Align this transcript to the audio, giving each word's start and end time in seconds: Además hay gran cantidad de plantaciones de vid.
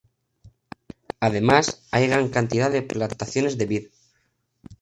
Además 1.19 1.87
hay 1.91 2.07
gran 2.07 2.29
cantidad 2.29 2.71
de 2.71 2.81
plantaciones 2.81 3.59
de 3.59 3.65
vid. 3.67 3.87